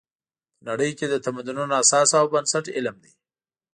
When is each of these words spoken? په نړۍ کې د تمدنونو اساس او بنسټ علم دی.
په 0.57 0.61
نړۍ 0.69 0.91
کې 0.97 1.05
د 1.09 1.15
تمدنونو 1.25 1.73
اساس 1.83 2.09
او 2.19 2.25
بنسټ 2.33 2.65
علم 2.75 2.95
دی. 3.03 3.13